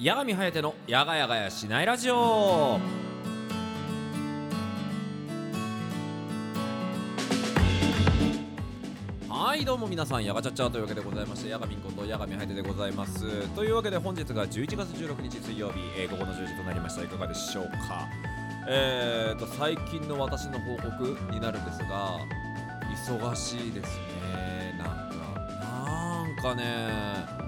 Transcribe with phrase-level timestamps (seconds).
[0.00, 2.80] 八神颯のやがやがやしないラジオ。
[9.28, 13.48] はいどうも皆さんやがちゃちゃというわけでございましてやがみんことやがみはてでございます。
[13.50, 17.04] というわけで本日が11月16日水曜日、えー、午後の10時となりました。
[17.04, 18.08] いかがでしょうか。
[18.68, 22.18] えーと最近の私の報告になるんですが
[23.06, 24.74] 忙しいですね。
[24.76, 25.14] なんか
[25.60, 27.44] なんかね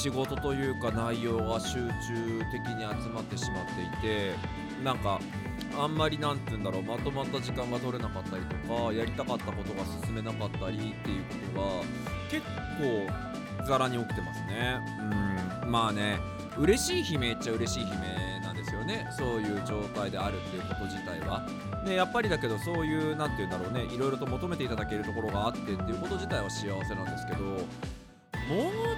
[0.00, 1.90] 仕事というか内容が集中
[2.50, 4.32] 的に集まってしまっていて
[4.82, 5.20] なんか
[5.78, 11.68] あんまりなんて言うんだろうまとまった時間が取れなかったりとかやりたかったことが進めなかったりっていうことが
[12.30, 12.46] 結
[13.58, 14.80] 構ざらに起きてますね。
[15.62, 15.70] うん。
[15.70, 16.18] まあね
[16.56, 19.06] 嬉しい悲鳴っちゃ嬉しい悲鳴なんですよね。
[19.18, 21.46] そういう状態であるっていうこと自体は。
[21.84, 27.66] でやっぱりだけどそういう何て言うんだろうねいろいろと求めていただけるところがあってっていうこと自体は幸せなんですけど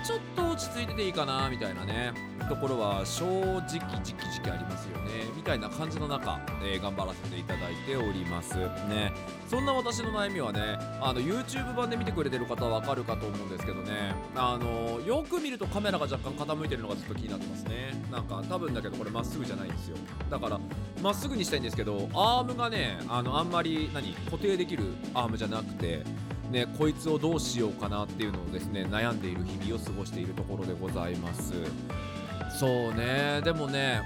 [0.04, 2.12] ちょっと落ち着いてていいかなみたいなね
[2.48, 5.10] ところは正直じきじきありますよね。
[5.36, 8.56] みたいな感じの中、えー、頑張らせていただいております。
[8.88, 9.12] ね。
[9.48, 14.14] そんな私の悩みはねあの YouTube 版で見てくれてる方はわかるかと思うんですけどね。
[14.34, 17.94] あのよく見るとカメラが若干傾いてるのがずっと気になってますね。
[18.10, 19.96] なんか多分だけどこれまっすぐじゃないんですよ。
[20.28, 20.60] だから
[21.00, 26.02] まっすぐにしたいんですけどアームがねあのあんまり何固定できるアームじゃなくて
[26.52, 31.54] ね、こいつをどうしようかなっていうのをですね悩んでいる日々を過ごしているところでございます。
[32.58, 33.40] そうね。
[33.42, 34.02] でもね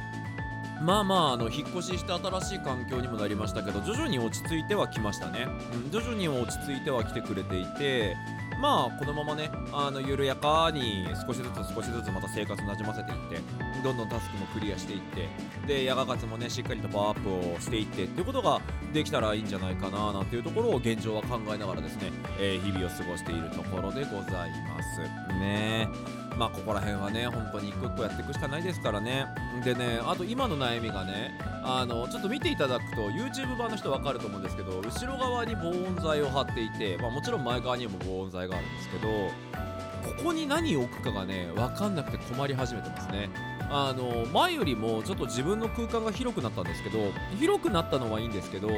[0.81, 8.15] まあまああの引っ越しして新しい環境にもなりましたけど徐々に落ち着いてはきましたね、うん、徐々に落ち着いては来てくれていて
[8.61, 13.41] まあこのままねあの緩やかに少しずつ少しずつまた生活なじませていって
[13.83, 15.29] どんどんタスクもクリアしていって
[15.67, 18.61] でヤガ活もねしっかりとパワーアップをしていってっていうことが
[18.93, 25.01] できたらいいんじゃないかななんていうところを現状は考えながらですね、えー、日々を過ごしているところでございます
[25.39, 25.89] ね。
[26.37, 29.27] まあここら辺はね本当に一個一個やっていくしかないですからね。
[29.65, 31.33] でねあと今の悩みがね
[31.65, 43.29] あのちょっと見ていただくと YouTube 版の人分かると思うんですけど後ろ側に防音材を貼っていて、まあ、もちろん前側にも防音材があるんですけどここに何を置くかがね分かんなくて困り始めてますね。
[43.71, 46.99] あの前よりもちょっと自分の空間が広くなったんですけど
[47.39, 48.69] 広くなったのはいいんですけど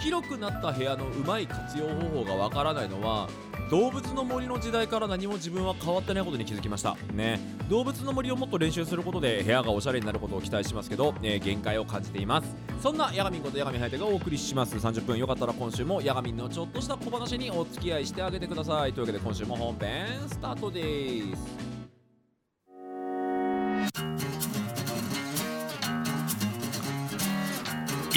[0.00, 3.28] 広くなった部屋のうまい活用方法がわからないのは
[3.70, 6.96] 動物の森の時代から何も自分は変わってないことに気づきました。
[7.14, 7.40] ね。
[7.70, 12.54] 動物の森をもっと練習することで部屋がおしゃれになることを期待しますけど、えー、限界を感じています。
[12.82, 14.76] そんなヤガミンことヤガミハヤテがお送りします。
[14.76, 18.92] 30分よかったら今週もヤガミンのちょっとした小話にお付き合いしてあげてください。
[18.92, 21.74] というわけで今週も本編スタートです。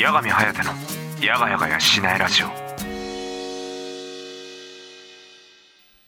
[0.03, 0.71] 八神颯の
[1.25, 2.66] やがやがやしないラジオ。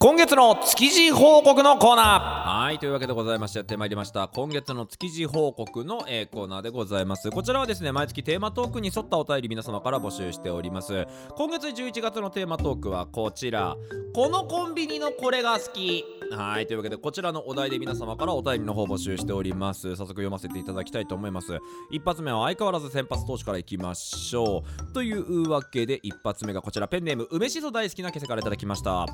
[0.01, 2.59] 今月の築地報告のコーナー。
[2.61, 4.29] はいというわけでございましてやってまいりました。
[4.29, 7.29] 今月の築地報告の、え、コーナーでございます。
[7.29, 11.05] こちらはですね毎月テーマトークに沿ったお便り皆様から募集しております。
[11.35, 13.75] 今月11月のテーマトークはこちら。
[14.13, 16.05] このコンビニのこれが好き。
[16.31, 19.97] はいというわけでこちらのお題で皆様からお便りの方募集しております。
[19.97, 21.57] 早速読ませていただきたいと思います。
[21.91, 24.93] 一発目は相変わらず先発投手からいきましょう。
[24.93, 26.87] というわけで一発目がこちら。
[26.87, 29.05] ペンネーム梅しそ大好きなケースからいただきました。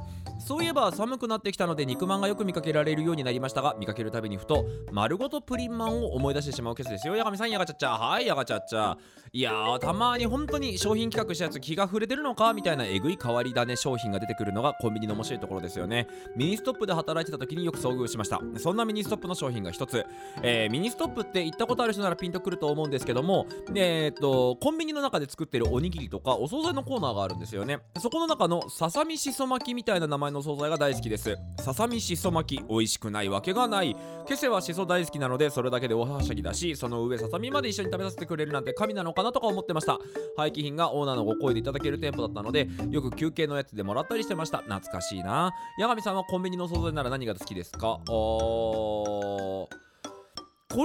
[0.46, 7.16] そういえば寒くなってきたので肉まんがよく見かけられるようになりましたが見かけるたびにふと丸ごとプリンマンを思い出してしまうケースですよ。
[7.16, 8.97] やがみさんやがちゃっちゃはいやがちゃっちゃ
[9.31, 12.53] いやーたまに本当に商品企画したやつ気が触れてるのか？
[12.53, 16.08] みたいなえぐい変わり種商品が出てくるのがコンビニの面白いところですよね。
[16.35, 18.41] ミニストップで働いてた時によく遭遇しました。
[18.58, 20.06] そんなミニストップの商品が一つ、
[20.41, 27.80] えー、ミニストップって行ったことある人ならピンとくると思うんですけどもえー、っとコンビニの中で作ってるおにぎりとかお惣菜のコーナーがあるんですよね。
[28.00, 31.38] そこの中のささみしそ巻きみたいな名前の惣菜が大好きです。
[31.59, 33.96] ささみしそ巻き美味しくないわけがない。
[34.28, 40.00] ケセはしそ大好きなのでそれだけでおはしゃぎだしその上ささみまで一緒に食べさせてくれるなんて神なのかなとか思ってました。
[40.38, 44.58] 廃棄品がオーナーのご厚意でいただける店舗だったのでよく休憩のやつでもらったりしてました。
[44.59, 45.52] 懐かしいな。
[45.80, 48.00] 八神さんはコンビニの惣菜なら何が好きですか？
[48.02, 49.70] あこ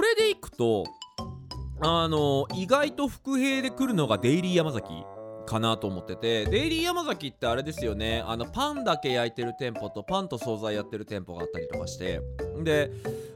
[0.01, 0.85] れでいくと
[1.81, 4.87] あの意外と伏兵で来るのがデイリー山崎。
[5.45, 6.45] かなと思ってて。
[6.45, 8.23] デイリー山崎ってあれですよね。
[8.25, 12.21] あのパンだけ焼いてる店舗とパンと惣菜やってる店舗があったりとかして。
[12.63, 12.91] で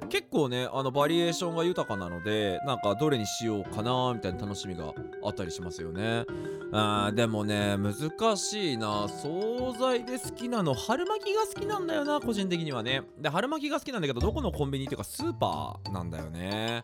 [0.09, 4.93] 結構ねあのバリエーションが豊かなのでなんかどれにしようかなみたいな楽しみが
[5.23, 6.25] あったりしますよね。
[6.71, 9.07] あでもね難しいな。
[9.07, 13.01] 惣菜で好きなの春巻きが好きなんだよな個人的にはね。
[13.19, 16.81] で春巻きが好きなんだけどどこのコンビニっていうかスーパーなんだよね。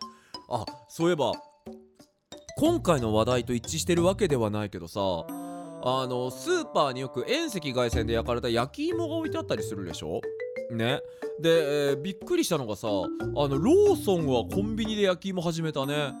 [0.48, 1.32] あそういえば
[2.56, 5.00] 今回の話題と一致してるわけではないけどさ
[5.84, 10.20] あのスーパーによく遠赤外線で焼かれた焼き芋が置いてあったりするでしょ？
[10.70, 11.00] ね。
[11.40, 12.90] で、えーびっくりしたのがさあ
[13.48, 16.12] のローソンはコンビニで焼き芋始めたね。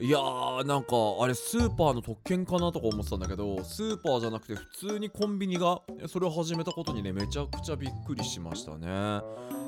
[0.00, 9.22] いやーなんかあれスーパーの特権かなとか思ってたんだけどスーパーじゃなくて普通にコンビニがそれを始めたことにねめちゃくちゃびっくりしましたね。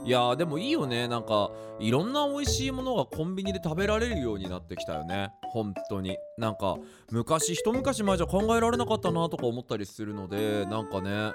[0.05, 1.07] いやーでもいいよね。
[1.07, 5.31] なんかいろんな美味しいものがコンビニで食べられるようになってきたよね。
[5.53, 6.17] 本当に。
[6.39, 6.77] なんか
[7.11, 11.33] 昔一昔前じゃ考えられなかったなとか思ったりするのでなんかね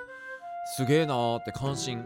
[0.75, 2.05] すげえなーって感心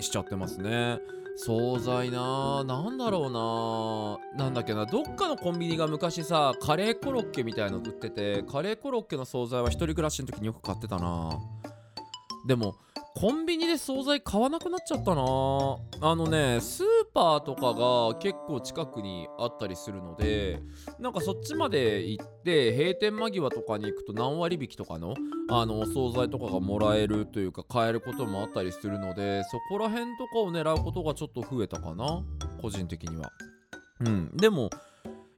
[0.00, 1.00] しちゃってますね。
[1.36, 11.30] 惣菜ななんだろうななんだっけなどっかのコンビニが昔さカレーコロッケみたいの売っててカレーコロッケの惣菜は1人暮らしの時によく買ってたな。
[12.46, 12.76] でも
[13.14, 15.22] コンビニで惣菜買わなくなっちゃったな。
[16.00, 16.86] あのねスー
[17.16, 20.60] パーとかが結構近くにあったりするので
[21.00, 25.14] なんかそっちまで行って閉店間際とかに行くと何割引きとかの
[25.48, 32.22] あのお惣菜とかがもらえるというか買えることもあったりするのでそこら辺とかを狙うことがちょっと増えたかな
[32.60, 33.32] 個人的には。
[34.00, 34.36] うん。
[34.36, 34.68] でも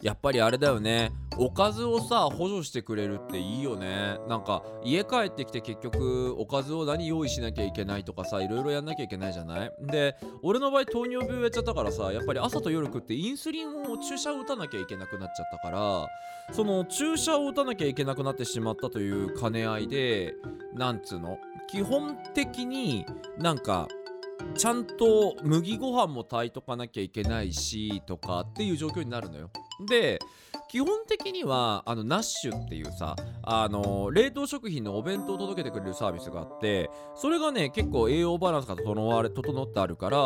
[0.00, 1.10] やっぱりあれだよね。
[1.36, 4.16] おかずをさ補助してくれるっていいよね。
[4.28, 9.72] なんか家帰ってきて結局おかずを何用意しなきゃいけないとかさいろいろやんなきゃいけないじゃない？
[9.80, 20.34] で俺の場合糖尿病やっちゃったからさやっぱり朝と夜食ってインスリンを注射を打たなきゃいけなくなっちゃったからその注射を打たなきゃいけなくなってしまったという兼ね合いで
[20.74, 21.38] なんつうの？
[21.68, 23.04] 基本的に
[23.36, 23.88] なんか
[24.54, 29.50] ちゃんと麦ご飯も炊いとかなきゃいけないしとかっていう状況になるのよ。
[29.86, 30.19] で
[30.70, 40.19] 基本的にはあのナッシュっていうさあの冷凍食品のお弁当を届けてくれるサービスがあってそれがね結構栄養バランスが整われ整ってあるから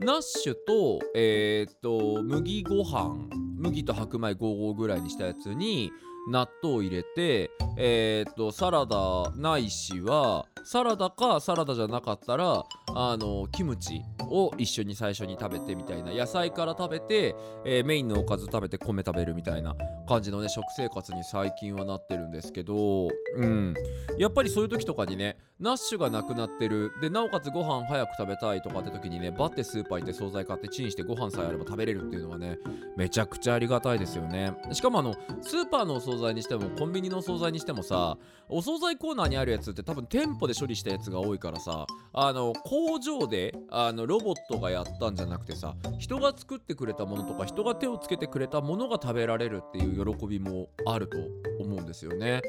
[0.00, 5.92] ナッシュとえーっと麦ご飯麦と白米55ぐらいにしたやつに
[6.30, 17.34] 納豆を入れてえーっとサラダないしはサラダかサラダじゃなかったらあのキムチを一緒に最初に食べてみたいな野菜から食べて、
[17.66, 19.74] えーメインのおかず食べて米食べるみたいな
[20.08, 23.74] 感じのね食生活に最近はなってるんですけどうん。
[24.16, 26.92] やっぱりそういう時とかにねナッシュがなくなってる。
[27.00, 32.58] でなおかつご飯早く食べたいとかって時にねバッてスーパー行って惣菜買ってチンしてご飯さえあれば食べれるっていうのはね
[32.96, 34.54] めちゃくちゃありがたいですよね。
[34.72, 38.16] しかもあのスーパーのお菜にしてもコンビニの惣菜にしてもさ
[38.48, 51.18] お惣菜コーナーにあるやつって多分店舗で処理したやつが多いからさあの工場であのロボットがやったんじゃなくてさ人が作ってくれたものとか人が手をつけてくれたものが食べられるっていう喜びもあると
[51.60, 52.42] 思うんですよね。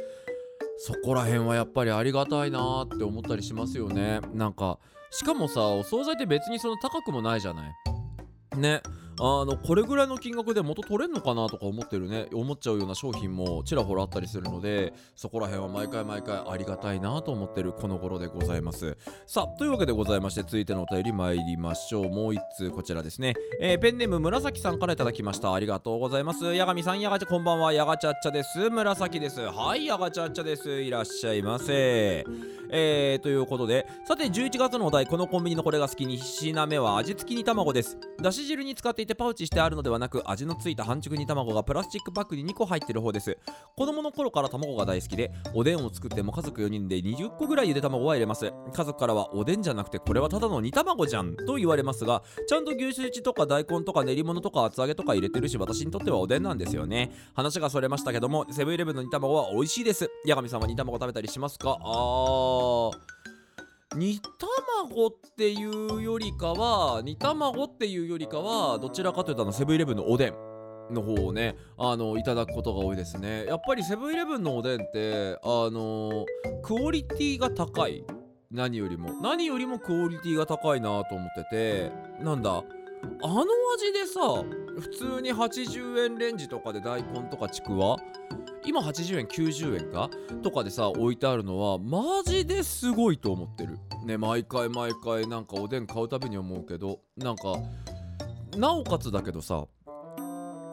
[0.78, 4.20] そこら辺はやっぱりありがたいなーって思ったりしますよね。
[4.34, 4.78] なんか
[5.10, 7.74] しかもさお惣菜って別にその高くもないじゃない？
[8.58, 8.82] ね。
[9.20, 12.28] あのこれぐらいの金額で元取れんのかなとか思ってるね。
[12.34, 18.98] 思っちゃうような商品もちらほらあったりするのでそこら辺は毎回毎回ありがたいなと思ってるこの頃でございます。
[19.26, 22.10] さあというわけでございまして続いてのお便り参りましょう。
[22.10, 25.54] もう一通こちらですね、えーペンネーム紫さんからいただきました。
[25.54, 26.56] ありがとうございます。
[26.56, 27.72] 八神さんやがちゃこんばんは。
[27.72, 28.70] やがちゃっちゃです。
[28.70, 29.42] 紫です。
[29.42, 30.70] はいやがちゃっちゃです。
[30.82, 32.26] いらっしゃいませ。
[32.70, 37.98] えー、ということでさて11月のお題このコンビニのこれが好きに品目は味付き煮卵です。
[38.22, 43.38] だし汁に使っていてパウチしてあるのではなく味のついた半熟煮卵がプラスチックパックに2個入ってる方です。
[43.78, 48.52] 子供の頃から卵が大好きでおでんを作っても家族4人で20個ぐらいゆで卵は入れます。
[48.74, 57.12] 家族からはおでんじゃなくてこれはただの煮卵じゃんと言われますがちゃんと牛すじとか大根とか練り物とか厚揚げとか入れてるし私にとってはおでんなんですよね。
[57.36, 60.10] 話がそれましたけどもセブンイレブンの煮卵は美味しいです。
[60.28, 61.78] 八神さんは煮卵食べたりしますか？
[61.80, 63.15] あー。
[63.94, 70.34] 煮卵っていうよりかは煮卵っていうよりかはどちらかというとあのセブンイレブンのおでん
[70.92, 73.46] の方をねあのいただくことが多いですね。
[73.46, 76.26] やっぱりセブンイレブンのおでんってあの
[76.64, 78.04] クオリティが高い。
[78.52, 79.12] 何よりも。
[79.22, 81.92] 何よりもクオリティが高いなと思ってて
[82.24, 84.20] なんだあの味でさ
[84.80, 87.98] 普通に80円レンジとかで大根とかちくわ
[88.66, 90.10] 今80円90円か？
[90.42, 93.78] とかでさ置いてあるのはマジですごいと思ってる。
[94.06, 97.56] ね毎回毎回なんかおでん買うたびに思うけどなんか
[98.58, 99.66] なおかつだけどさ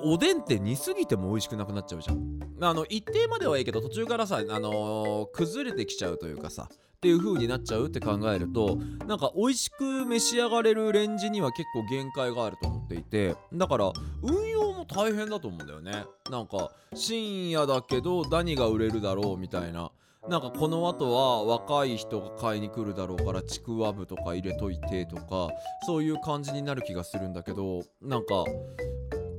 [0.04, 2.40] おでんって煮すぎても美味しくなくなっちゃうじゃん。
[2.60, 6.68] あの一定まではいいけど途中からさ、あのー崩れてきちゃうというかさ
[7.02, 8.78] っていう風になっちゃうって考えると
[9.08, 13.92] なんか美味しく召し上がれるレンジには結構限界があると思っていてだから
[14.22, 16.04] 運用も大変だと思うんだよね。
[16.30, 19.90] なんか深夜だけど何が売れるだろうみたいな。
[20.28, 25.48] なんかこの後は若い人が買いに来るだろうからちくわぶとか入れといてとか
[25.84, 28.44] そういう感じになる気がするんだけどなんか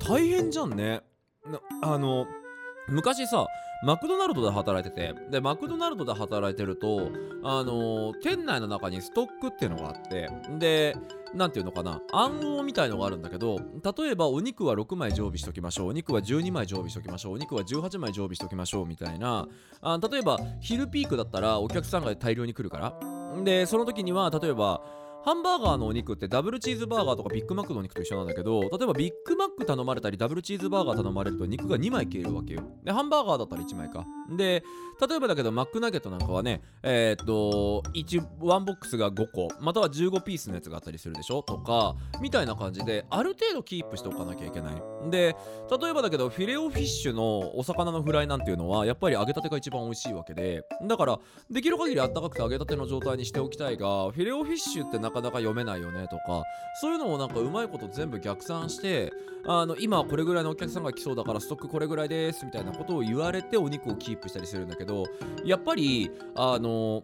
[0.05, 1.01] 大変じゃんね。
[1.45, 2.25] なあの
[2.87, 3.47] 昔さ
[3.83, 7.09] マクドナルドで働いててでマクドナルドで働いてると
[7.43, 10.95] あのー店内の中にストックっていうのがあってで
[11.33, 13.59] なんていうのかな暗号みたいのがあるんだけど
[13.97, 19.47] 例えばお肉は6枚常備しときましょうお肉は12枚常備しときましょうお肉は18枚常備しときましょうみたいな
[19.81, 22.93] あ例えば昼ピークだったらお客さんが大量に来るから。
[23.43, 24.79] でその時には例えば
[25.25, 32.63] ハンバーガーのお肉ってダブルチーズバーガーとかビッグマックのお肉と一緒なんだけど例えばビッグマック頼まれたりダブルチーズバーガー頼まれると肉が2枚消えるわけよ。
[32.83, 34.05] でハンバーガーだったら1枚か。
[34.37, 34.63] で
[35.09, 41.41] 例えばだけどマックナゲットなんかはねえーっと1ワンボックスが5個または15ピースのやつがあったりするでしょ？
[41.41, 44.75] とかみたいな感じである程度キープしておかなきゃいけない。
[45.09, 45.35] で
[45.81, 51.19] 例えばだけどフィレオフィッシュのお魚のフライなんていうのはやっぱり揚げたてが一番美味しいわけでだから
[51.51, 56.43] できる限りあったかくて揚げたての状態にしておきたいがフィレオフィッシュってなかなか読めないよねとか
[56.79, 59.11] そういうのをなんかうまいこと全部逆算して
[59.45, 65.05] あの今はこれぐらいのお客さんが来そうだからストックこれぐらいですみたいなことを言われてお肉をキープしたりするんだけど
[65.45, 67.03] やっぱりあの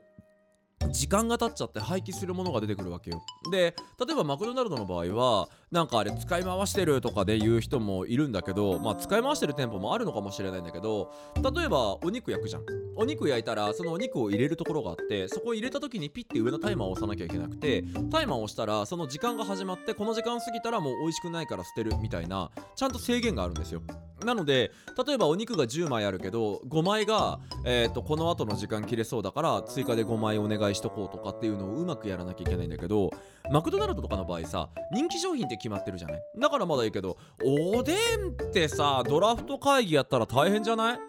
[0.92, 3.22] 時間が経っちゃって廃棄するものが出てくるわけよ。
[3.52, 12.66] で例えばマクドナルドの場合はなんかあれ使い回してるとかで言う人もいるんだけどまあ使い回してる店舗もあるのかもしれないんだけど例えばお肉焼くじゃん。
[12.96, 23.82] お肉焼いたらそのお肉を入れるところがあってそこ入れた時にピッて上のタイマーを押さなきゃいけなくてタイマーを押したらその時間が始まってこの時間過ぎたらもう美味しくないから捨てるみたいなちゃんと制限があるんですよ。
[24.26, 24.72] なので
[25.08, 33.12] 例えばお肉が10枚あるけど5枚が、えー、とこの後の時間切れそうだから追加で5枚お願いしとこうとかっていうのをうまくやらなきゃいけないんだけど
[33.50, 36.22] マクドナルドとかの場合さ人気商品って決まってるじゃない？
[36.38, 37.96] だからまだいいけどおでん
[38.32, 41.00] ってさドラフト会議やったら大変じゃない？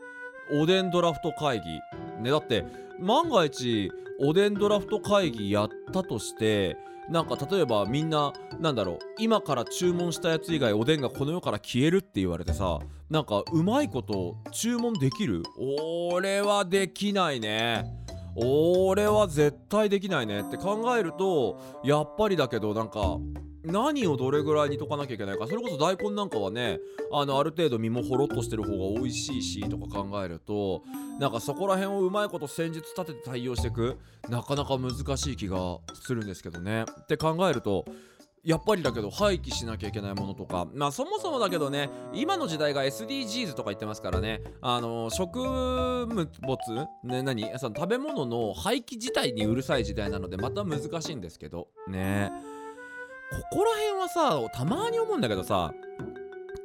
[0.52, 1.64] おでんドラフト会議。
[2.22, 2.64] ねだって
[2.98, 3.90] 万が一
[4.20, 6.76] おでんドラフト会議やったとして
[7.08, 12.78] なんか例えばみんななんだろう今から注文したやつ以外おでんがこの世から消えるって言われてさ
[13.08, 15.42] なんかうまいこと注文できる？
[16.12, 17.86] 俺はできないね。
[18.36, 20.42] 俺は絶対できないね。
[20.42, 23.18] って考えるとやっぱりだけどなんか
[23.64, 25.46] 何をどれぐらいにとかなきゃいけないか。
[25.46, 26.78] それこそ大根なんかはね
[27.12, 30.82] あのある程度身もほろっとしてる方が美味しいしとか考えると
[31.18, 33.98] なんかそこら辺をうまいこと戦術立てて対応していく
[34.28, 36.84] なかなか難しい気がするんですけどね。
[37.02, 37.84] って考えると
[38.42, 40.66] やっぱりだけど廃棄しなきゃいけないものとか。
[40.72, 46.26] まあそもそもだけどね今の時代が SDGs とか言ってますからねあの食物
[47.04, 52.32] ね何その食べ物の廃棄自体にうるさい時代なのでまた難しいんですけどね。
[52.32, 52.69] こ
[53.30, 55.72] ここら辺はさたまに思うんだけどさ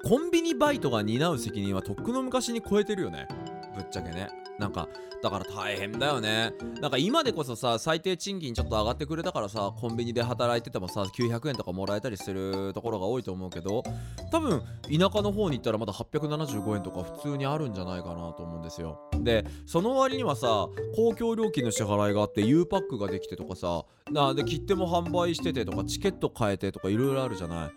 [0.03, 3.27] コンビニバイトが担う責任はとっくの昔に超えてるよね。
[3.75, 4.29] ぶっちゃけね。
[4.58, 4.88] なんか
[5.22, 6.53] だから大変だよね。
[6.79, 13.84] なんか今でこそさ最低賃金ちょっと上がってくれたからさコンビニで働いててもさ900円とかもらえたりするところが多いと思うけど
[14.32, 19.00] 多分田舎の方に行ったらまだ875円とか普通にあるんじゃないかなと思うんですよ。
[19.20, 27.72] でその割にはさ公共料金の支払いがあって U パックができてとかさなで切手も販売しててとかチケット変えてとかいろいろあるじゃない。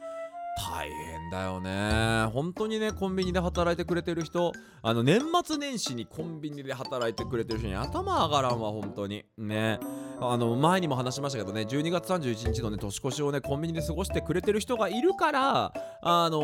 [0.60, 2.26] 大変だよね。
[2.32, 9.24] 本当にねコンビニで働いてくれてる人あの年末年始にコンビニで働いてくれてる人に頭上がらんわ本当に。
[9.36, 9.78] ね。
[10.20, 16.38] あの前にも話しましたけどね12月31日のね年越しをねコンビニで過ごしてくれてる人がいるからあの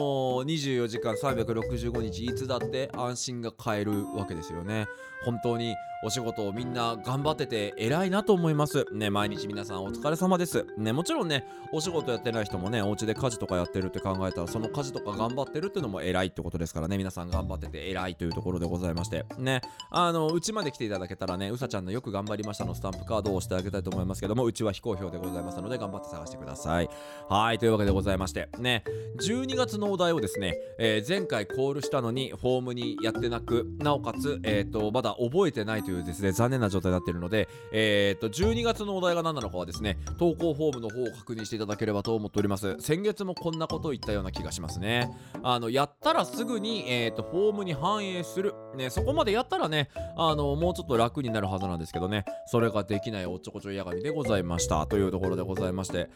[0.44, 4.86] 24時間365日いつだって安心が買えるわけですよね。
[5.24, 5.74] 本当に
[6.04, 8.84] お仕事をみんな頑張ってて偉いなと思います。
[8.92, 10.66] ね毎日皆さんお疲れ様です。
[10.76, 16.98] ねもちろんねお仕事やってない人もねお家で家事とかやってるって考えたらその家事とか頑張ってるっていうのも偉いってことですからね。
[16.98, 19.24] 皆さん頑張ってて偉いというところでございまして。
[19.38, 19.60] ね。
[19.90, 26.90] あのうちまで来ていただけたらねうさちゃんのよく頑張りましたのスタンプカードを押してあげたいと思いますけどもうちは非公表でございますので頑張って探してください。
[27.28, 28.48] はいというわけでございまして。
[28.58, 28.84] ね。
[29.20, 42.76] 12月のお題をですね、えー前回コールしたのにフォームにやってなくなおかつ、えー、とまだ覚えてないというですね残念な状態になっているので、えー、と12月のお題が何なのかはですね投稿フォームの方を確認していただければと思っております。
[42.80, 44.63] 先月もこんなことを言ったような気がします。
[44.64, 45.10] ますね。
[45.42, 52.24] あのやったらすぐに、えー、とフォームに反映する、ね、そこまでやったらねあのもうちょっと楽になるはずなんですけどね。
[52.46, 54.86] それができないおっちょこちょいやがみでございました。
[54.86, 56.08] というところでございまして。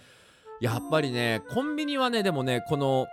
[0.60, 3.06] やっぱりねコンビニはねでもねこの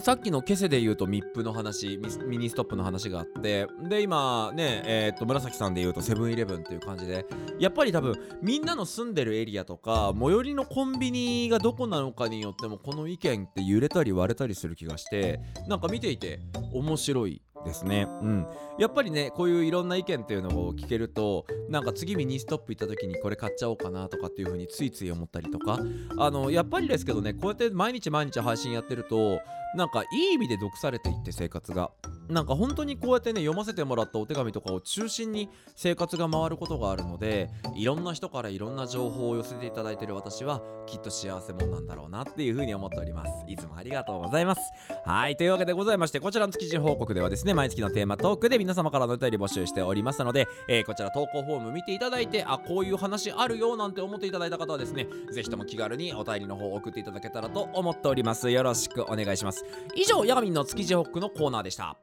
[0.00, 7.24] さっきのケセで言うとミップの話ミニストップの話があってで今ねえーっと紫さんで言うとセブンイレブンっていう感じで
[7.60, 16.40] やっぱり多分みんなの住んでるエリアとか最寄りのコンビニがどこなのかによってもこの意見って揺れたり割れたりする気がしてなんか見ていて
[16.72, 18.06] 面白いですね。
[18.22, 18.46] うん。
[18.78, 25.78] やっぱりねこういういろんな意見っていうのを聞けるとなんか次ミニストップ行った時にこれ買っちゃおうかなとかっていう風についつい思ったりとか。
[26.18, 29.40] あのやっぱりですけどねこうやって毎日毎日配信やってると
[29.74, 31.90] なんかいい意味で毒されていって生活が。
[32.28, 43.30] なんか本当にこうやってね読ませてもらったお手紙とかを中心に生活が回ることがあるのでいろんな人からいろんな情報を寄せていただいてる私はきっと幸せ者なんだろうなっていうふうに思っております。
[43.48, 44.60] いつもありがとうございます。
[45.04, 58.50] はいというわけでございましてこちらの築地報告ではですね毎月のテーマトークで皆様からのお便り募集しておりますので、えーこちら投稿フォーム見ていただいてあこういう話あるよなんて思っていただいた方はですねぜひとも気軽にお便りの方を送っていただけたらと思っております。
[58.50, 59.64] よろしくお願いします。
[59.94, 61.96] 以上ヤガミンの築地報告のコーナーでした。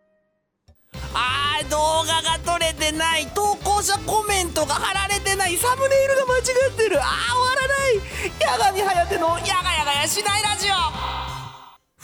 [1.13, 1.77] あー動
[2.07, 6.43] 画が撮れてない投稿者コメントが貼られてないサムネイルが間違っ
[6.77, 6.99] てる。
[7.01, 7.99] あー終わらない。
[8.39, 11.08] 八神颯のやがやがやしないラジオ。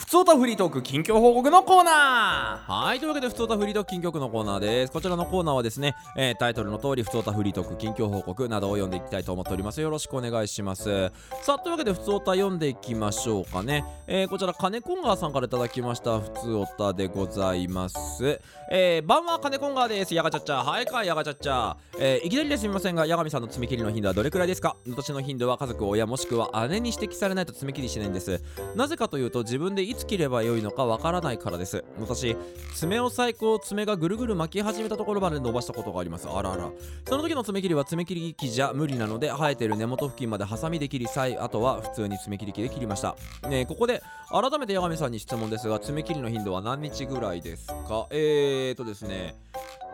[0.05, 2.71] ふつおたフリートーク近況報告のコーナー。
[2.71, 8.47] はいというわけでふつおたフリートーク近況のコーナーですこちらのコーナーはですね、えータイトルの通りふつおたフリートーク近況報告。
[8.47, 9.81] などを読んでいきたいと思っております。
[9.81, 11.12] よろしくお願いします。
[11.41, 18.39] さあというわけでふつおた読んでいきましょうかね、えーこちら金コンガーさんからいただきましたふつおたでございます。
[18.71, 20.13] えー、晩は金コンガーです。
[20.13, 24.75] やがちゃっちゃはいかいやがちゃっちゃえーいきなりですみませんが八神さんの爪切りの頻度はどれくらいですか？
[24.88, 28.39] 私の頻度は家族親もしくは姉に指摘されないと爪切りしないんです。
[28.75, 31.84] なぜかというと自分でいつ切ればよいのかわからないからです。
[32.00, 32.36] 私
[32.75, 36.28] 爪を最高爪がぐるぐる巻き始めたところまで伸ばしたことがあります。
[36.30, 36.70] あらあら。
[37.08, 43.16] その時の爪切りは爪切り機じゃ無理なので生えてる根元付近までハサミで切りさいあとは普通に爪切り機で切りました、
[43.50, 48.08] ねえここで改めて八神さんに質問ですが爪切りの頻度は何日ぐらいですか？
[48.12, 49.36] えーとですね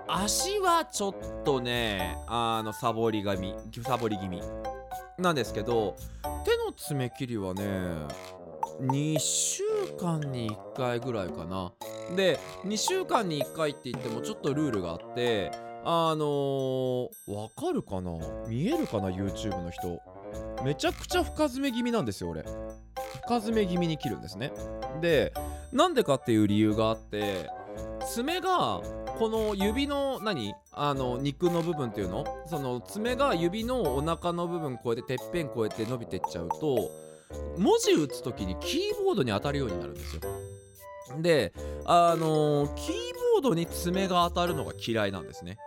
[0.08, 1.16] 足はちょっ
[1.46, 4.42] とねあのサボり気味サボり気味
[5.18, 5.96] なんですけど
[6.44, 7.64] 手の爪切りはね
[8.82, 9.64] 2週
[9.98, 11.74] 間に1回ぐらいかな。
[12.16, 15.52] で2週間に1回って言ってもちょっとルールがあって
[15.84, 18.12] あのー、わかるかな？
[18.48, 20.00] 見えるかな？YouTube の人。
[20.64, 22.44] めちゃくちゃ深爪気味なんですよ俺。
[23.26, 24.52] 深爪気味に切るんですね。
[25.02, 25.34] で
[25.72, 27.50] なんでかっていう理由があって
[28.14, 28.82] 爪が
[29.20, 30.54] この指の何？
[30.74, 32.26] あの肉の部分っていうの？
[32.48, 36.92] その爪が指のお腹の部分越えててっぺん越えて伸びてっちゃうと
[37.58, 40.22] 文字打つ時にキーボードに当たるようになるんですよ。
[41.20, 41.54] で
[41.86, 42.96] あのーキー
[43.34, 45.58] ボードに爪が当たるのが嫌いなんですね。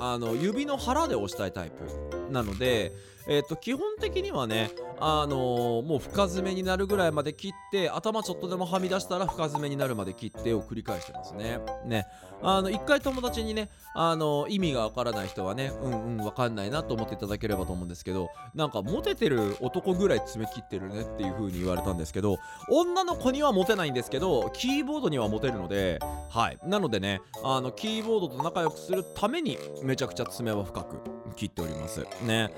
[0.00, 2.23] あの指の腹で押したいタイプ。
[2.30, 2.92] なので
[3.26, 11.58] えっ、と基本的にはねあのーもう深爪になるぐらいまで切って頭ちょっとでもはみ出したら深爪になるまで切ってを繰り返してますね。
[11.86, 12.06] ね。
[12.42, 26.58] あの一回友達にねあの意味がわからない人はねうんうんわかんないなと思っていただければと思うんですけどなんかモテてる男ぐらい爪切ってるねっていう風に言われたんですけど女の子にはモテないんですけどキーボードにはモテるのではい。
[26.66, 30.96] なのでねあのキーボードと仲良くするためにめちゃくちゃ爪は深く
[31.36, 32.06] 切っております。
[32.24, 32.50] ね。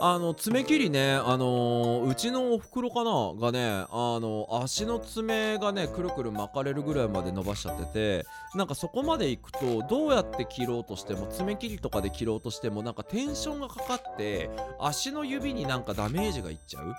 [0.00, 16.92] あの爪切りねあのーうちのおふくろかながねあの足の爪がねくるくる巻かれるぐらいまで伸ばしちゃっててなんかそこまで行くとどうやって切ろうとしても爪切りとかで切ろうとしてもなんかテンションがかかって足の指になんかダメージがいっちゃう。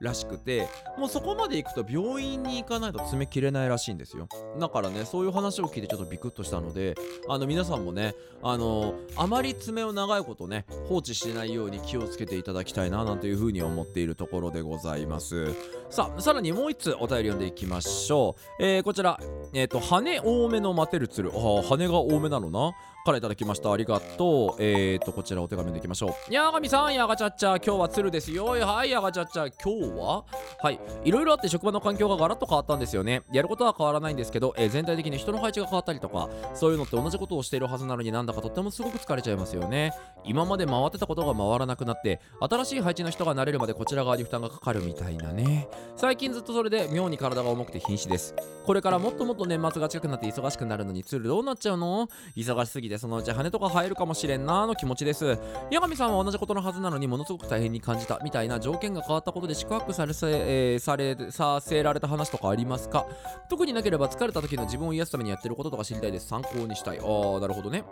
[0.00, 4.28] らしくてもうそこまで行くと病院に行かないと爪切れないらしいんですよ。
[4.58, 6.94] だからねそういう話を聞いてちょっとビクッとしたので
[7.28, 15.54] あの皆さんもねあのあまり爪を長いことね放置しないように気をつけていただきたいななんていうふうに思っているところでございます。
[15.90, 19.20] さあさらにもう一つお便り読んでいきましょう、えーこちら。
[19.52, 22.72] えっ、と羽多めの待てる鶴あ羽が多めなのな？
[23.04, 23.72] からいただきました。
[23.72, 24.62] ありがとう。
[24.62, 26.32] えーとこちらお手紙でいきましょう。
[26.32, 28.46] やがみさんやがちゃっちゃ今日は鶴ですよ。
[28.46, 30.24] はいやがちゃっちゃ今日は？
[30.62, 30.80] はい。
[31.04, 33.22] いろいろあって職場の環境がガラッと変わったんですよね。
[33.32, 39.92] やることは変わらないんですけど、えー全体的に人の配置が変わったりとかそういうのって同じことをしているはずなのになんだかとってもすごく疲れちゃいますよね。
[40.24, 45.68] 今まで回ってたことが回らなくなって新しい配置の人が慣れるまでこちら側に負担がかかるみたいなね。
[45.96, 48.34] 最近ずっとそれで妙に体が重くて瀕死です。
[48.66, 52.08] これからもっともっと年末が近くなって忙しくなるのにツールどうなっちゃうの？
[52.36, 55.38] 忙しすぎてそのうち羽とか生えるかもしれんなーの気持ちです。
[55.72, 63.06] 八神さんは同じことのはずなのにものすごく大変に感じたみたいな条件が変わったことで宿泊されせ、えーされさせられた話とかありますか？
[63.48, 66.28] 特になければ疲れた時の自分を癒すためにやってることとか知りたいです。
[66.28, 66.98] 参考にしたい。
[66.98, 67.84] あーなるほどね。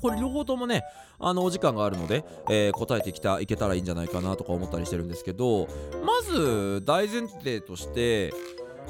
[0.00, 0.82] これ両方ともね
[1.20, 5.68] あのお時間があるので、えー答えてきたいけたらいいんじゃないかなとか思ったりしてるんですけど
[6.04, 8.32] まず大前提として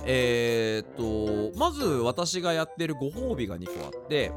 [0.05, 4.33] えー、っとまず私がやってるご褒美が2個あって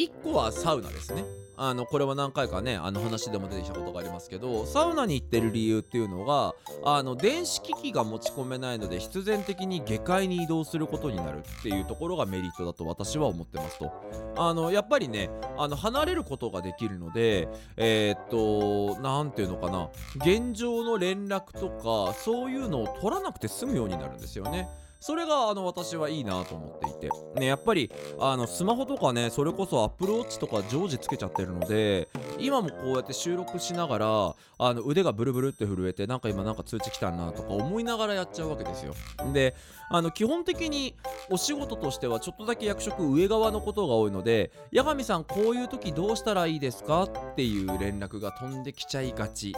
[0.00, 1.24] 1個はサウナですね。
[1.62, 6.54] あのこれは何回かねあの話でも出てきたことがありますけどサウナに行ってる理由っていうのが
[6.86, 13.92] あの電子機器が持ち込めないので必然的に下界に移動することになるっていうところがメリットだと私は思ってますと。
[14.38, 24.66] あのやっぱりねあの離れることができるのでえーっと何ていうのかな現状の連絡とかそういうのを取らなくて済むようになるんですよね。
[25.00, 27.10] それがあの私はいいなと思っていて。
[27.34, 32.08] ねやっぱりあのスマホとかねそれこそ Apple Watch とか常時つけちゃってるので
[32.38, 38.94] 今もこうやって収録しながらあの腕がブルブルって震えてなんか今なんか通知来たなとか思いながらやっちゃうわけですよ。
[39.32, 39.54] で
[39.90, 40.94] あの基本的に
[41.30, 49.54] お仕事としてはちょっとだけ役職上側のことが多いので八神さんこういう時どうしたらいいですかっていう連絡が飛んできちゃいがち。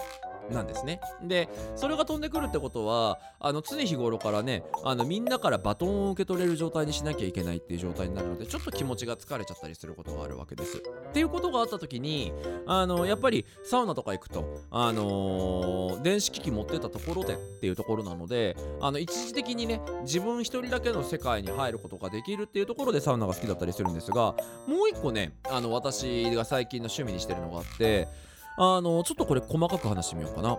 [0.50, 1.00] なんですね。
[1.22, 10.78] でそれが飛んでくるってことはあの常日頃からねあのみんなからバトンを受け取れる状態にしなきゃいけないっていう状態になるのでちょっと気持ちが疲れちゃったりすることがあるわけです。
[10.78, 12.32] っていうことがあった時に
[12.66, 24.34] あのやっぱりサウナとか行くとあのー電子機器持ってたところでっていうところなのであの一時的にね自分一人だけの世界に入ることができるっていうところでサウナが好きだったりするんですが
[24.66, 28.08] もう一個ねあの私が最近の趣味にしてるのがあって
[28.56, 30.58] あのちょっとこれ細かく話してみようかな。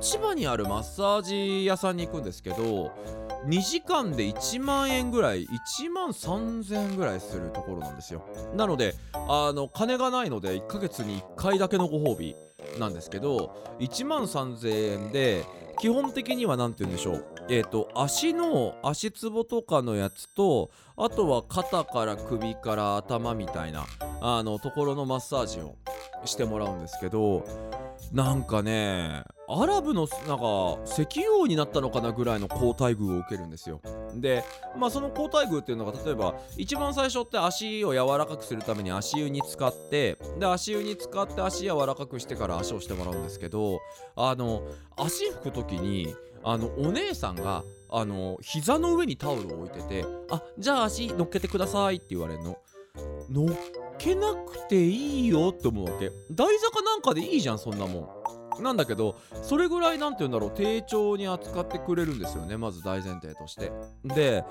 [0.00, 2.92] 千葉にあるマッサージ屋さんに行くんですけど
[3.46, 8.22] 2時間で1万円ぐらい1万3000円ぐらいするところなんですよ。
[8.54, 12.36] なのであの金がないので1ヶ月に1回だけのご褒美
[12.78, 15.44] なんですけど1万3000円で
[15.80, 17.24] 基本的には何て言うんでしょう。
[17.48, 23.86] えっ、と足の足つぼとかのやつとあとは肩から首から頭みたいな
[24.20, 25.76] あのところのマッサージを
[26.24, 27.44] してもらうんですけど
[28.12, 33.80] なんかねアラブのなんか石油王になったのかなぐらいの高待遇を受けるんですよ
[34.14, 34.44] で
[34.76, 43.80] まあその高待遇っていうのが例えば一番最初って足を柔らかくするために足湯に使ってで足湯に使って足柔らかくしてから足をしてもらうんですけど
[44.16, 44.62] あの
[44.96, 52.58] 足拭く時にあのお姉さんがあの膝の上にタオルを置いてて「あじゃあ足乗っけてください」って言われるの。
[53.30, 53.48] 乗っ
[53.98, 56.10] けなくていいよって思うわけ。
[56.30, 58.00] 台坂なんかでいいじゃんそんなも
[58.58, 58.62] ん。
[58.62, 60.50] なんだけどそれぐらい何て言うんだろう。
[60.50, 63.70] 丁重に扱ってくれるんですよねまず大前提として。
[64.04, 64.44] で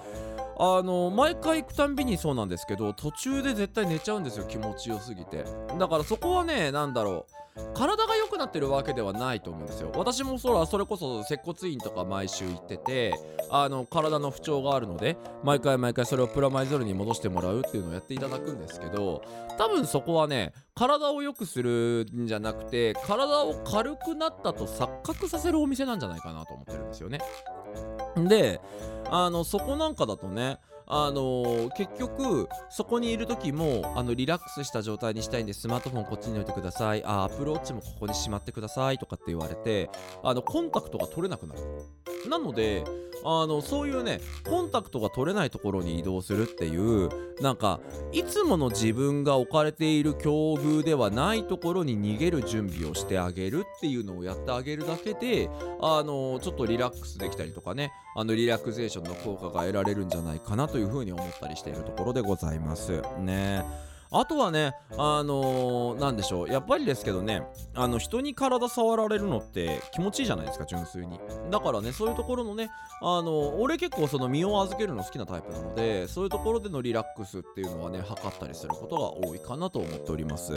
[0.60, 5.46] あの毎回行くたんびにそうなんですけど途中で絶対寝ちゃうんですよ気持ちよすぎて。
[5.78, 7.47] だからそこはね何だろう。
[7.74, 9.92] 体が良くなってるわけではないと思うんですよ。
[9.96, 13.14] 私もそらそれこそ接骨院とか毎週行ってて
[13.50, 19.24] あの体の不調があるので毎回毎回それをプラマイゼロに戻してもらうっていうのをやっていただくんですけど
[19.58, 27.20] 多分そこはね体を良くするんじゃなくて体を軽くなったと錯覚させるお店なんじゃないかなと思ってるんですよね。
[28.18, 28.62] で
[29.10, 30.58] あのそこなんかだとね
[30.88, 37.04] あのー結局そこにいる時もあのリラックスした状態にしたいんでスマートフォンこっちに置いてください。
[37.04, 39.90] あアプローチもここにしまってくださいとかって言われて
[40.24, 41.62] あのコンタクトが取れなくなる。
[42.30, 42.84] なので
[43.26, 47.10] あのそういうねコンタクトが取れないところに移動するっていう
[47.42, 47.80] なんか
[48.12, 55.50] いつもの自分が置かれている境遇ではないところに逃げる準備をしてあげるっていうのをやってあげるだけで
[55.82, 57.92] あのちょっとリラックスできたりとかね。
[58.20, 63.64] あのリラクゼーションの効果が得られるんじゃないかなというふうに思ったりしているところでございますね
[64.10, 67.44] あとはね、あのーなんでしょう、やっぱりですけどね、
[67.76, 71.20] あの人に体触られるのって気持ちいいじゃないですか、純粋に。
[71.52, 72.70] だからね、そういうところのね、
[73.02, 80.54] あの俺結構その身を預けるの好きなタイプなので、そういうところでのリラックスっていうのはね、測ったりすることが多いかなと思っております。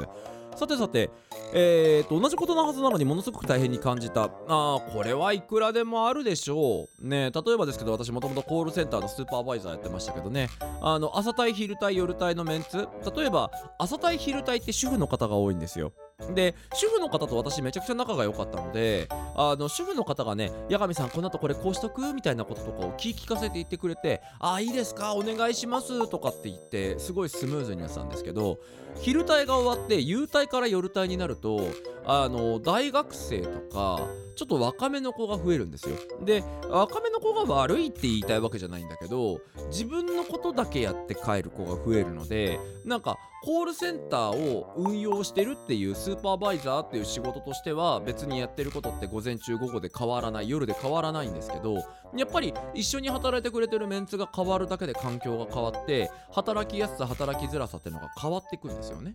[0.57, 1.11] さてさて、
[1.55, 4.25] えー、と同じことなはずなのにものすごく大変に感じた。
[4.49, 7.09] あーこれはいくらでもあるでしょう。
[7.09, 10.49] ね例えばですけど私もともとコールセンターのスーパーバイザーやってましたけどね。
[10.83, 12.89] あの朝帯昼帯夜帯のメンツ。
[13.17, 15.93] 例えば朝帯昼帯って主婦の方が多いんですよ。
[16.35, 22.13] で主婦の方と私めちゃくちゃ仲が良かったのであの主婦の方がね八神さんこの後これこうしとく？
[22.13, 25.15] みたいなこととかを聞き聞かせて言ってくれてあいいですか？
[25.15, 28.59] お願いしますとかって言ってすごいスムーズにやってたんですけど
[28.97, 31.69] 昼帯が終わって夕帯から夜帯になると
[32.05, 34.01] あの大学生とか
[34.35, 35.97] ちょっと若めの子が増えるんですよ。
[36.25, 51.77] で若めの子が悪いって言いたいわけじゃないんだけど自分のことだけやって帰る子が増えるのでなんかコールセンターを運用してるっていうスーパーバイザーっていう仕事としては別にやってることって午前中午後で変わらない夜で変わらないんですけど
[52.17, 59.15] やっぱり一緒に働いてくれてるメンツが変わるだけで環境が変わって働きやすさ働きづらさっていうのが変わっていくんですよね。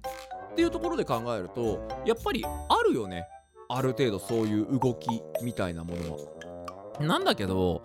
[0.53, 3.27] っていうところで考えるとやっぱりあるよね
[3.67, 7.05] ある程度そういう動きみたいなものは。
[7.05, 7.83] なんだけど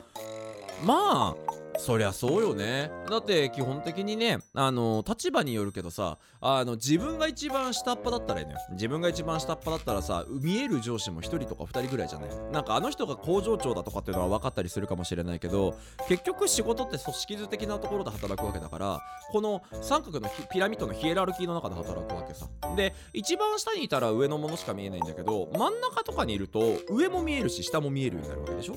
[0.84, 2.90] まあそりゃそうよね。
[3.08, 8.58] だって基本的にねあの立場によるけどさあの自分が一番下っ端だったらいいのよ。
[8.72, 12.30] 自分が一番下っ端だったらさ見える上司も1人とか2人ぐらいじゃない？
[12.52, 15.74] なんかあの人が工場長だとかっていうのは分かったりするかもしれないけど
[16.08, 22.46] 結局仕事って組織図的なところで働くわけだからこの三角のピラミッドのヒエラルキーの中で働くわけさ。
[22.76, 28.74] で一番下にいたら上のものしか見えないんだけど真ん中とかにいると上も見えるし下も見えるようになるわけでしょ？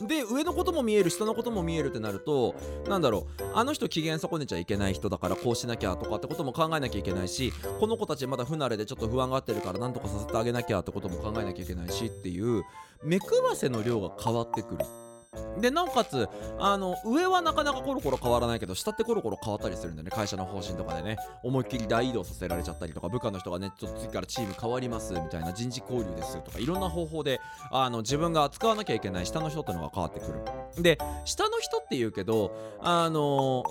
[0.00, 2.54] で上のことも見える下のことも見えるってなると
[2.88, 12.64] なんだろうあの人機嫌損ねちゃいけない人だからこうしなきゃとかってことも考えなきゃいけないしこの子たちまだ不慣れでちょっと不安がってるからなんとかさせてあげなきゃってことも考えなきゃいけないしっていう
[13.02, 15.03] 目くばせの量が変わってくる。
[15.60, 20.10] でなおかつあの上はなかなかコロコロ変わらないけど下ってコロコロ変わったりするんでね。
[20.10, 21.16] 会社の方針とかでね。
[21.42, 30.82] 思いっきり大移動させられちゃったりとか部下の人がねちょっと次からチーム変わりますみたいな人事交流ですとかいろんな方法であの自分が扱わなきゃいけない下の人ってのが変わってくる。
[30.82, 33.64] で下の人って言うけどあの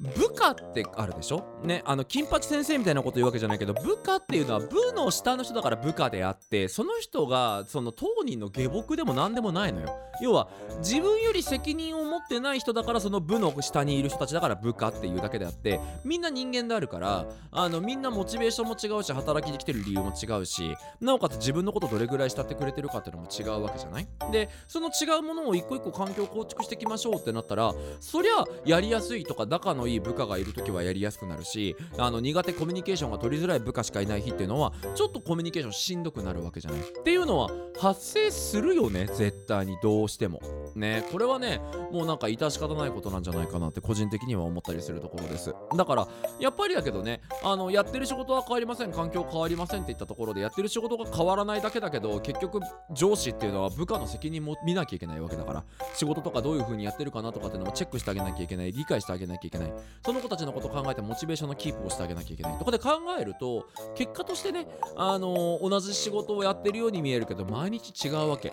[0.00, 1.44] 部下ってあるでしょ？
[1.62, 9.94] ねあの金八先生みたいなこと言うわけじゃないけど部下っていうのは部の下の人だから部下であってその人がその当人の下僕でも何でもないのよ。
[10.20, 24.08] 要は自分より責任を持ってない人だからその部の下にいる人たちだから部下っていうだけであってみんな人間であるからあのみんなモチベーションも違うし働きに来てる理由も違うしなおかつ自分のことどれぐらい慕ってくれてるかっていうのも違うわけじゃない？
[24.30, 36.80] でその違うものを一個一個環境構築していきましょうってなったらそりゃやりやすいとか仲のいい部下がいる時はやりやすくなるしあの苦手コミュニケーションが取りづらい部下しかいない日っていうのはちょっとコミュニケーションしんどくなるわけじゃない？
[36.80, 39.06] っていうのは発生するよね？
[39.06, 40.40] 絶対にどうしても。
[40.74, 41.60] ねこれはね
[41.92, 45.54] もうなんか致し方ないことなんじゃないかなって個人的には思ったりするところです。
[45.76, 46.08] だから
[46.40, 48.92] やっぱりだけどねあのやってる仕事は変わりません。
[48.92, 52.60] 環境変わりませんって言ったところでやってる仕事が変わらないだけだけど結局
[52.92, 58.72] 上司っていうのは部下の責任も見なきゃいけないわけだから仕事とかどういう風にやってるかなとかっていうのもチェックしてあげなきゃいけない。
[58.72, 59.72] 理解してあげなきゃいけない。
[60.04, 62.58] その子たちのことを考えてモチベーションのキープをしてあげなきゃいけない。
[62.58, 68.52] とかで考えると結果としてねあのー同じ仕事をやってるように見えるけど毎日違うわけ。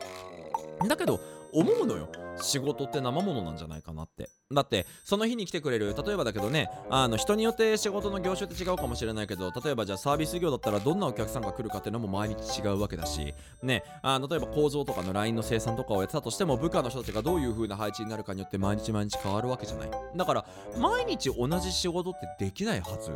[0.88, 1.20] だけど
[1.54, 2.08] 思うのよ。
[2.40, 4.30] 仕事って生ものなんじゃないかなって。
[4.54, 19.92] だってその日に来てくれる例えばだけどねあの人によって仕事の業種って違うかもしれないけど例えばじゃあサービス業だったらどんなお客さんが来るかっていうのも毎日違うわけだしねあ例えば構造とかの LINE の生産とかをやってたとしても部下の人たちがどういう風な配置になるかによって毎日毎日変わるわけじゃない。
[20.16, 20.46] だから
[20.78, 23.12] 毎日同じ仕事ってできないはず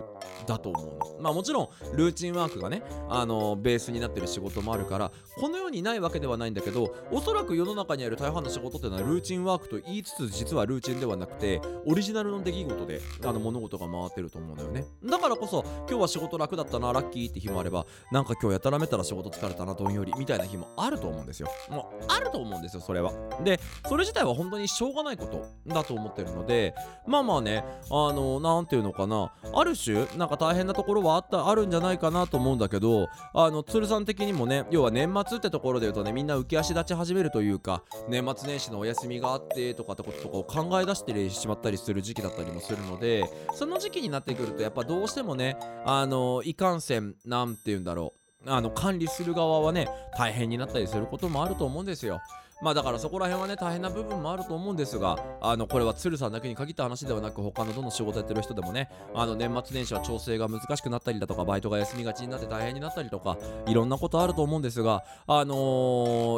[0.45, 1.21] だと思うの。
[1.21, 14.85] まあもちろんルーチンワークがねあのベースになってる仕事もあるからこの世にないわけではないんだけどおそらく世の中にある大半の仕事ってのはルチンワークと言いつつ実はルーチンではなくてオリジナルの出来事であの物事が回ってると思うんだよね。
[15.03, 21.49] だからこそ今日は仕事楽だったなラッキーって日もあればなんか今日やたらめったら仕事疲れたなどんよりみたいな日もあると思うんですよ。
[21.69, 23.11] もうあると思うんですよそれは。
[23.43, 26.73] でそれ自体は本当にしょうがないことだと思ってるので
[27.07, 29.31] まあまあねあのなんていうのかな。
[29.53, 48.13] ある種なんか大変なところはあったあるんじゃないかなと思うんだけどあの鶴さん的にもね要は年末ってところで言うとねみんな浮き足立ち始めるというか年末年始のお休み休みがあってとかってこととかを考え出してしまったりする時期だったりもするのでその時期になってくるとやっぱどうしてもねあのいかんせん何て言うんだろ
[48.45, 52.21] うあの管理する側はね大変になったりすることもあると思うんですよ。
[52.65, 65.53] まあだからそこら辺はね大変な部分もあると思うんですがあのこれは鶴さんだけに限った話ではなく他のどの仕事やってる人でもねあの年末年始は調整が難しくなったりだとかバイトが休みがちになって大変になったりとかいろんなことあると思うんですがあの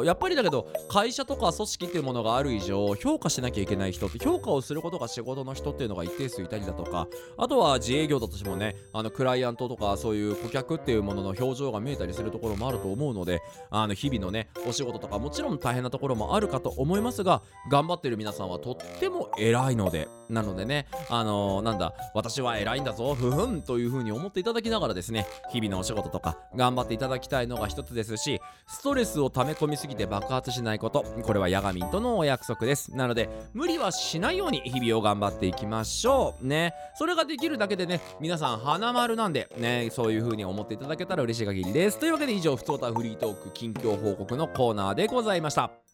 [0.02, 32.94] ーやっぱりだけど会社とか組織っていうものがある以上評価しなきゃいけない人って評価をすることが仕事の人っていうのが一定数いたりだとかあとは自営業だとしてもねあのクライアントとかそういう顧客っていうものの表情が見えたりするところもあると思うのであの日々のねお仕事とかもちろん大変なところももあるかと思いますが頑張ってる皆さんはとっても偉いのでなのでねあのーなんだ私は偉いんだぞふふんという風に思っていただきながらですね日々のお仕事とか頑張っていただきたいのが一つですしストレスを溜め込みすぎて爆発しないことこれはヤガミンとのお約束です。
[32.94, 36.46] なので無理はしないように日々を頑張っていきましょう。
[36.46, 36.74] ね。
[36.94, 41.98] それができるだけでね皆さん花丸なんでねそういう風に思っていただけたら嬉しい限りです。
[41.98, 45.87] というわけで以上ふつおたフリートーク近況報告のコーナーでございました。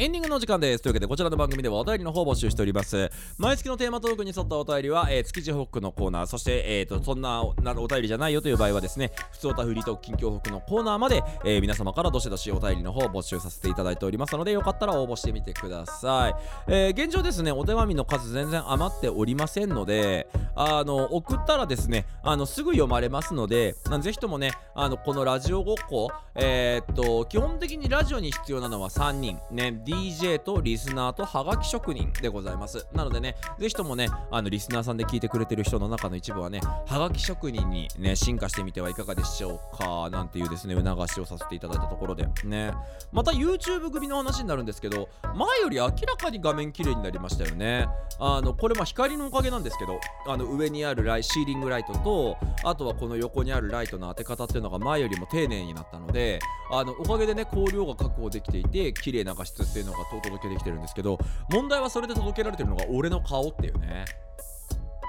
[0.00, 0.82] エンディングの時間です。
[0.82, 3.10] というわけで、こちらの番組ではお便りの方を募集しております。
[3.36, 16.34] 毎月のテーマトークに沿ったお便りは、えー、築地ホックのコーナー、そして、えー、とそんななお便りじゃないよという場合はですね、普通おたフリートーク近況ホックのコーナーまで、えー皆様からどしどしお便りの方を募集させていただいておりますので、よかったら応募してみてください。
[16.66, 32.86] えー現状ですね、お手紙の数全然余っておりませんので、あの送ったらですね、あのすぐ読まれますので、ぜひともね、あのこのラジオごっこ、えーっと基本的にラジオに必要なのは3人、ね、DJ とリスナーとハガキ職人でございます。
[32.92, 42.28] なのでねぜひともねあのリスナーさんで聞いてくれてる人の中の一部はねハガキ職人にね進化してみてはいかがでしょうかなんていうですね促しをさせていただいたところで。
[42.44, 42.72] ね。
[43.12, 47.88] また YouTube 組の話になるんですけど前より明らかに画面綺麗になりましたよね。
[48.20, 56.38] あのこれまあ光のおかげなんですけどあの上にあるライシーリングライトとあとはこの横にあるライトの当て方っていうのが前よりも丁寧になったので
[56.70, 64.04] あのおかげでね光量が確保できていて綺麗な画質っていうのがお届けできてるんですけど問題はそれで届けられてるのが俺の顔っていうね。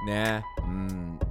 [0.05, 0.43] ね。
[0.59, 1.19] うん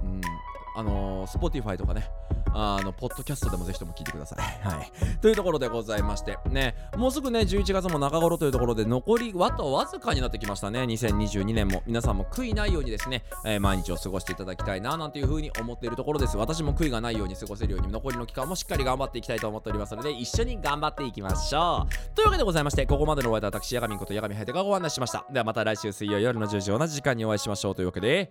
[0.75, 2.09] あのー、Spotify とかね
[2.53, 4.39] あの、ポッドキャストでもぜひとも聞いてください。
[4.67, 4.91] はい。
[5.19, 10.81] というところでございまして、ね、もうすぐね、11月も中頃というところで、残りあとわずかになってきましたね。
[10.81, 11.81] 2022年も。
[11.85, 16.37] 皆さんも悔いないようにですね、えー、毎日を過ごしていただきたいな、なんていうふうに思っているところです。
[16.37, 22.15] 私も悔いがないように過ごせるように、残りの期間もしっかり頑張っていきたいと思っておりますので、一緒に頑張っていきましょう。
[22.15, 25.25] というわけでございまして、ここまでのお相手は私、ヤガミンことヤガミハイテがご案内しました。
[25.31, 28.29] ではまた来週水曜夜の10時同じ時間にお会いしましょうというわけで、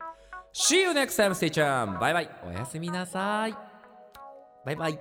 [0.52, 1.98] See you next time, stay tuned!
[2.00, 3.54] バイバイおやすみなさい
[4.64, 4.98] バイバイ